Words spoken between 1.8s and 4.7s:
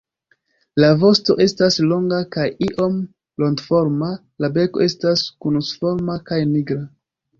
longa kaj iom rondoforma; la